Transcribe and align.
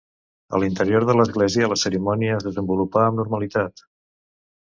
A 0.55 0.59
l'interior 0.61 1.03
de 1.09 1.15
l'església 1.17 1.67
la 1.73 1.77
cerimònia 1.81 2.39
es 2.39 2.47
desenvolupa 2.47 3.03
amb 3.05 3.23
normalitat. 3.23 3.87